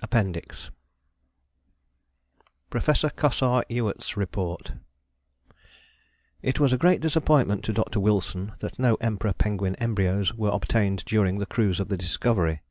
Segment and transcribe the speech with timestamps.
[0.00, 0.70] APPENDIX
[2.70, 4.72] PROFESSOR COSSAR EWART'S REPORT
[6.40, 8.00] "It was a great disappointment to Dr.
[8.00, 12.62] Wilson that no Emperor Penguin embryos were obtained during the cruise of the Discovery.